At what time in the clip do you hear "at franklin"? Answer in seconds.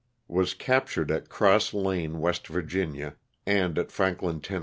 3.77-4.41